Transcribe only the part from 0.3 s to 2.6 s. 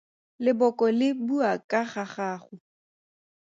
Leboko le bua ka ga gago.